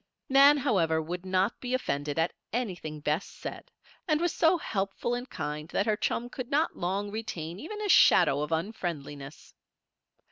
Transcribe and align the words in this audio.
Nan, 0.29 0.57
however, 0.57 0.99
would 0.99 1.27
not 1.27 1.59
be 1.59 1.75
offended 1.75 2.17
at 2.17 2.33
anything 2.51 3.01
Bess 3.01 3.23
said, 3.27 3.69
and 4.07 4.19
was 4.19 4.33
so 4.33 4.57
helpful 4.57 5.13
and 5.13 5.29
kind 5.29 5.69
that 5.69 5.85
her 5.85 5.95
chum 5.95 6.27
could 6.27 6.49
not 6.49 6.75
long 6.75 7.11
retain 7.11 7.59
even 7.59 7.79
a 7.83 7.87
shadow 7.87 8.41
of 8.41 8.51
unfriendliness. 8.51 9.53